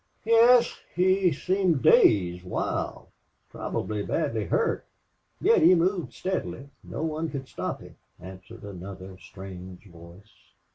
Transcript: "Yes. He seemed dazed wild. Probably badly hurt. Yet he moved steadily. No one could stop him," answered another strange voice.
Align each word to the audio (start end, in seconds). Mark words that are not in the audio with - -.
"Yes. 0.25 0.79
He 0.95 1.31
seemed 1.31 1.83
dazed 1.83 2.43
wild. 2.43 3.09
Probably 3.51 4.01
badly 4.03 4.45
hurt. 4.45 4.83
Yet 5.39 5.61
he 5.61 5.75
moved 5.75 6.13
steadily. 6.13 6.69
No 6.83 7.03
one 7.03 7.29
could 7.29 7.47
stop 7.47 7.81
him," 7.81 7.95
answered 8.19 8.63
another 8.63 9.19
strange 9.19 9.85
voice. 9.85 10.33